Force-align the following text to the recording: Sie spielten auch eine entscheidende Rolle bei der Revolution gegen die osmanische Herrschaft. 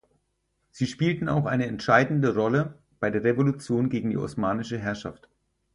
Sie 0.71 0.87
spielten 0.87 1.29
auch 1.29 1.45
eine 1.45 1.67
entscheidende 1.67 2.33
Rolle 2.33 2.73
bei 2.99 3.11
der 3.11 3.23
Revolution 3.23 3.87
gegen 3.91 4.09
die 4.09 4.17
osmanische 4.17 4.79
Herrschaft. 4.79 5.29